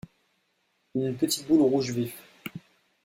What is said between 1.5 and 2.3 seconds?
rouge vif.